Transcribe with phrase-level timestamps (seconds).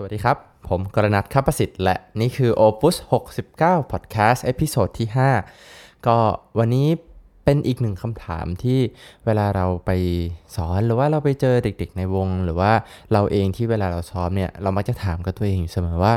[0.00, 0.36] สวัสดีครับ
[0.68, 2.96] ผมกรณัทคับประสิทธิ์และนี่คือ Opus
[3.42, 5.08] 69 Podcast episode ที่
[5.56, 6.16] 5 ก็
[6.58, 6.88] วันนี้
[7.44, 8.78] เป็นอีกหนึ่งคำถามที่
[9.26, 9.90] เวลาเราไป
[10.56, 12.72] สอนหรือว่าเราไปเจอเด็กๆในวง หรือว่า
[13.12, 16.14] เราเองที่เวลาเราซ้อมเนี่ยเรามักจะถามกับตัวเองอยู่เสมอว่า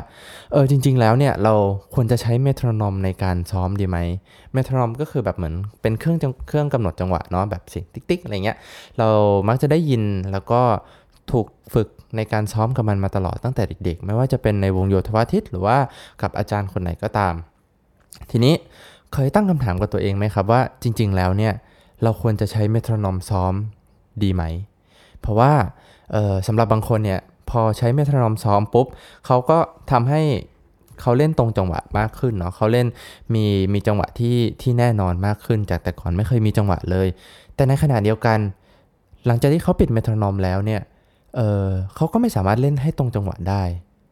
[0.51, 1.53] เออจริง ๆ แล้วเนี่ยเรา
[1.93, 3.97] ควรจะใช้ metronome ในการซ้อมดีไหม
[4.53, 6.17] metronome ก็คือแบบเหมือนเป็นเครื่อง
[6.47, 8.57] เครื่องกำหนดจังหวะเนาะแบบเสียงติ๊กๆอะไรเงี้ย
[8.97, 9.07] เรา
[9.47, 10.61] มักจะได้ยินแล้วก็
[11.31, 15.77] ถูกฝึกในการซ้อมกับมันมาตลอดตั้งแต่เด็กๆ ไม่ว่าจะเป็นในวงโยธวาทิต หรือว่า
[16.21, 17.33] กับอาจารย์คนไหนก็ตาม
[18.31, 18.53] ทีนี้
[19.13, 21.53] เคยตั้งคำถามกับตัวเองไหมครับว่าจริง ๆ แล้วเนี่ย
[22.03, 23.53] เราควรจะใช้ metronome ซ้อม
[24.23, 24.43] ดีไหม
[25.21, 25.51] เพราะว่า
[26.47, 28.87] สำหรับบางคนเนี่ยพอใช้ metronome ซ้อมปุ๊บ
[29.25, 29.57] เขาก็
[29.91, 30.21] ทำให้
[31.01, 32.87] เขาเล่นตรงจังหวะมากขึ้นเนาะเขาเล่น
[33.33, 37.07] มีมีจังหวะที่ที่แน่นอนมากขึ้น จากแต่ก่อนไม่เคยมีจังหวะเลย
[37.55, 38.39] แต่ในขณะเดียวกัน
[39.25, 40.81] หลังจากที่เขาปิด metronome แล้วเนี่ย
[41.35, 43.63] เออเขาก็ไม่สามารถเล่นให้ตรงจังหวะได้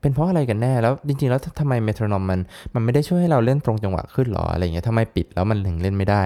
[0.02, 2.40] เป็นเพราะอะไรกันแน่ แล้วจริงๆ แล้วทำไม metronome มัน
[2.74, 6.22] มันไม่ได้ช่วยให้เราเล่นตรงจังหวะขึ้นหรออะไรเงี้ยทำไมปิดแล้วมันถึงเล่นไม่ได้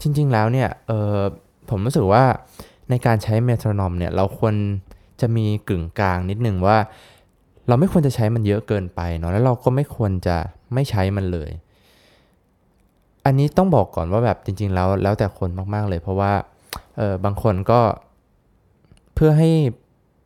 [0.00, 1.18] จริง ๆ แล้วเนี่ยเออ
[1.70, 2.24] ผมรู้สึกว่า
[2.90, 4.54] ในการใช้ metronome เนี่ยเราควร
[5.20, 6.76] จะมีกึ่งกลางนิดนึงว่า
[7.68, 10.36] เราไม่ควรจะใช้มันเยอะเกินไปเนาะแล้วเราก็ไม่ควรจะ
[10.74, 11.50] ไม่ใช้มันเลย
[13.24, 16.32] อันนี้ต้องบอกก่อนว่าแบบจริง ๆ แล้วแล้วแต่คนมากๆเลย เพราะว่า
[16.96, 17.80] เออบางคนก็
[19.14, 19.50] เพื่อให้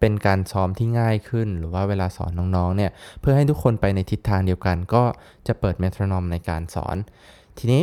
[0.01, 5.03] เป็นการซ้อมที่ง่ายขึ้น หรือว่าเวลาสอนน้องๆเนี่ยเพื่อให้ทุกคนไปในทิศทางเดียวกัน ก็
[5.47, 6.97] จะเปิดเมโทรนอมในการสอน
[7.59, 7.83] ทีนี้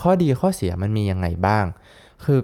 [0.00, 1.64] ข้อดีข้อเสียมันมียังไงบ้าง
[2.24, 2.38] คือ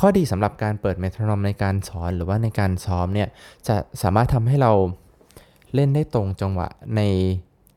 [0.00, 3.28] ข้อดีสำหรับการเปิดเมโทรนอมในการสอนหรือว่าในการซ้อมเนี่ย
[3.68, 4.72] จะสามารถทำให้เรา
[5.74, 7.00] เล่นได้ตรงจังหวะใน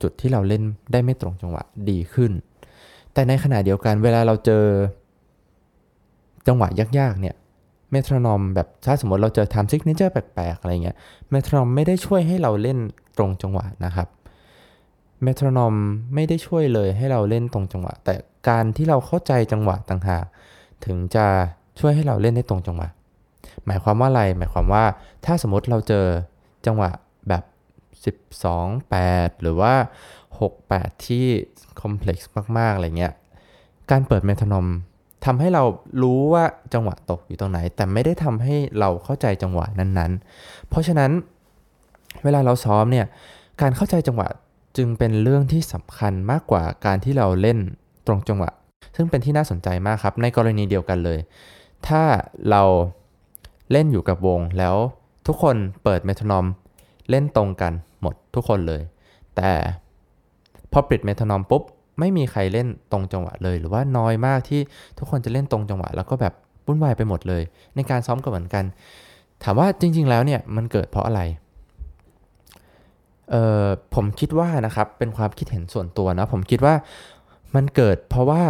[0.02, 2.32] จุดที่เราเล่นได้ไม่ตรงจังหวะดีขึ้น
[3.14, 4.66] แต่ในขณะเดียวกันเวลาเราเจอ
[6.48, 6.68] จังหวะ
[7.00, 7.36] ยากๆเนี่ย
[7.92, 10.98] เมทรอนอมแบบถ้าสมมติเราเจอทำซิกเนเจอร์แปลกๆอะไรเงี้ย
[11.30, 12.78] เมทรอนอมไม่ได้ช่วยให้เราเล่น
[13.18, 14.08] ตรงจังหวะนะครับ
[15.24, 15.74] เมทรอนอม
[16.14, 18.14] ไม่ได้ช่วยเลยให้เราเล่นตรงจังหวะ แต่
[18.50, 20.26] การที่เราเข้าใจจังหวะต่างหาก
[20.86, 21.28] ถึงจะ
[21.80, 22.88] ช่วยให้เราเล่นได้ตรงจังหวะ
[23.66, 24.84] หมายความว่าอะไร หมายความว่า
[25.26, 26.06] ถ้าสมมติเราเจอ
[26.66, 26.90] จังหวะ
[27.30, 27.44] แบบ
[28.42, 29.74] 12 8 หรือว่า
[30.40, 31.26] 6 8 ที่
[31.82, 33.14] คอมเพล็กซ์มาก ๆ อะไรเงี้ย
[33.92, 34.68] การเปิดเมทรนอม
[35.26, 35.64] ทำให้เรา
[36.02, 36.44] รู้ว่า
[36.74, 41.12] จังหวะตกอยู่ตรงไหน แต่ไม่ได้ทำให้เราเข้าใจจังหวะนั้นๆ เพราะฉะนั้น
[42.24, 43.06] เวลาเราซ้อมเนี่ย
[43.62, 44.28] การเข้าใจจังหวะ
[44.78, 47.58] จึงเป็นเรื่องที่สำคัญมากกว่าการที่เราเล่น
[48.08, 48.50] ตรงจังหวะ
[48.96, 51.20] ซึ่งเป็นที่น่าสนใจมากครับ ในกรณีเดียวกันเลย
[51.88, 52.04] ถ้า
[52.50, 52.64] เรา
[53.72, 54.76] เล่นอยู่กับวงแล้ว
[55.28, 56.46] ทุกคนเปิดเมทรนอม
[57.10, 58.82] เล่นตรงกันหมดทุกคนเลย
[59.36, 59.52] แต่
[60.72, 61.64] พอปิดเมทรนอมปุ๊บ
[62.02, 64.62] ไม่มีใครเล่นตรงจังหวะเลย หรือว่าน้อยมากที่
[64.98, 66.34] ทุกคนจะเล่นตรงจังหวะ แล้วก็แบบ
[66.66, 67.44] วุ่นวายไปหมดเลย
[67.76, 68.64] ในการซ้อมก็เหมือนกัน
[69.44, 71.22] ถามว่าจริง ๆ แล้วเนี่ยมันเกิดเพราะอะไร
[73.32, 73.36] เอ
[73.66, 76.76] อผมคิดว่านะครับเป็นความคิดเห็นส่วนตัวนะผมคิดว่า
[77.56, 78.42] มันเกิดเพราะว่า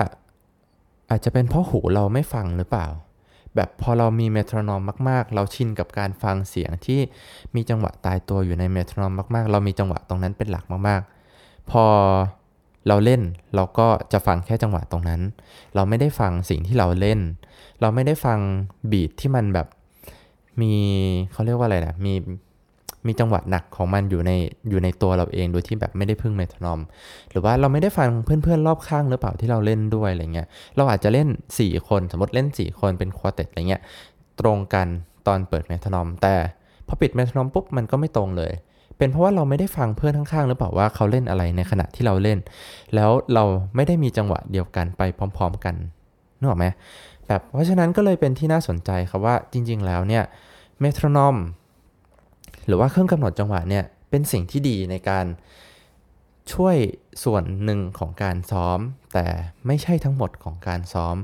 [1.10, 2.88] อาจจะเป็นเพราะหูเราไม่ฟังหรือเปล่า
[3.56, 7.00] แบบพอเรามี metronome มากๆ เราชินกับการฟังเสียงที่
[7.56, 11.84] มีจังหวะตายตัวอยู่ใน metronome มากๆ เรามีจังหวะตรงนั้นเป็นหลักมากๆ พอ
[12.88, 13.22] เราเล่น
[13.56, 15.22] เราก็จะฟังแค่จังหวะตรงนั้น
[15.76, 17.20] เราไม่ได้ฟังสิ่งที่เราเล่น
[17.82, 18.40] เราไม่ได้ฟัง
[18.92, 19.68] beat ที่มันแบบ
[20.62, 20.74] มี
[21.32, 22.14] เขาเรียกว่าอะไรนะมี
[23.08, 24.32] มีจังหวะหนักของมันอยู่ใน
[24.70, 26.80] อยู่ในตัวเราเองโดยที่แบบไม่ได้พึ่ง metronome
[27.32, 31.28] หรือว่าเราไม่ได้ฟังเพื่อนๆรอบข้างหรือเปล่าที่เราเล่นด้วยอะไรเงี้ยเราอาจจะเล่น
[31.60, 33.82] 4 คนสมมติเล่น 4 คนเป็น quartet อะไรเงี้ย
[34.40, 34.88] ตรงกัน
[35.28, 36.36] ตอนเปิด metronome แต่
[36.88, 38.52] พอปิด metronome ปุ๊บมันก็ไม่ตรงเลย
[38.98, 42.40] เป็นเพราะว่าเราไม่ได้ฟังเพื่อนข้างๆ หรือเปล่าว่าเขาเล่นอะไรในขณะที่เราเล่น
[42.96, 43.44] แล้วเรา
[43.76, 45.02] ไม่ได้มีจังหวะเดียวกันไป
[45.38, 45.76] พร้อม ๆ กัน
[46.40, 46.66] นึกออกไหม
[47.28, 50.24] แบบเพราะฉะนั้นก็เลยเป็นที่น่าสนใจครับว่าจริง ๆ แล้วเนี่ย
[50.80, 51.36] เมโทรนอม
[52.68, 55.26] หรือว่าเครื่องกำหนดจังหวะเนี่ยเป็นสิ่งที่ดีในการ
[56.54, 56.76] ช่วย
[57.24, 58.80] ส่วนหนึ่งของการซ้อม
[59.14, 59.26] แต่
[59.68, 61.16] ไม่ใช่ทั้งหมดของการซ้อม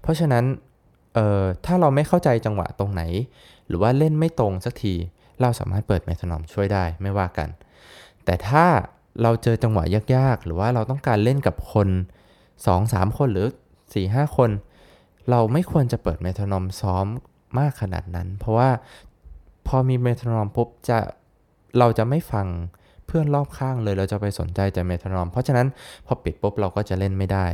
[0.00, 0.44] เพราะฉะนั้น
[1.14, 3.02] เอ่อถ้าเราไม่เข้าใจจังหวะตรงไหน
[3.68, 4.94] หรือว่าเล่นไม่ตรงสักที
[5.40, 7.48] เราสามารถเปิดเมทรนอมช่วยได้ไม่ว่ากัน
[8.24, 8.66] แต่ถ้า
[9.22, 9.84] เราเจอจังหวะ
[10.16, 11.88] ยากๆ หรือว่าเราต้องการเล่นกับคน
[12.52, 13.46] 2-3 คนหรือ
[13.92, 14.50] 4-5 คน
[15.30, 17.06] เราไม่ควรจะเปิดเมทรนอมซ้อม
[17.58, 18.70] มากขนาดนั้น เพราะว่า
[19.66, 20.98] พอมีเมทรนอมปุ๊บจะ
[21.78, 22.46] เราจะไม่ฟัง
[23.06, 25.66] เพื่อนรอบข้างเลยเราจะไปสนใจแต่เมทรนอม เพราะฉะนั้น
[26.06, 27.46] พอปิดปุ๊บเราก็จะเล่นไม่ได้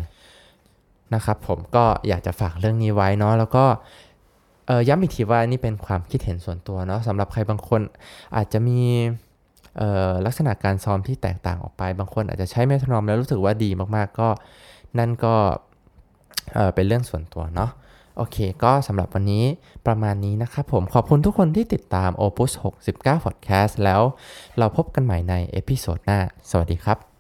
[1.15, 3.65] นะครับผมก็อยากจะฝากเรื่องนี้ไว้เนาะแล้วก็
[4.89, 7.81] ย้ำอีกทีว่านี่เป็นความคิดเห็นส่วนตัวเนาะสำหรับใครบางคน
[8.37, 8.79] อาจจะมี
[10.27, 14.29] ลักษณะการซ้อมที่แตกต่างออกไป บางคนอาจจะใช้เมทรนอมแล้วรู้สึกว่าดีมากๆ ก็
[14.99, 17.71] นั่นก็เป็นเรื่องส่วนตัวเนาะ
[18.17, 19.45] โอเค ก็สำหรับวันนี้
[19.87, 22.53] ประมาณนี้นะครับผมขอบคุณทุกคนที่ติดตาม Opus
[22.89, 24.03] 69 Podcast แล้ว
[24.59, 26.19] เราพบกันใหม่ใน episode หน้า
[26.51, 27.14] สวัสดีครับ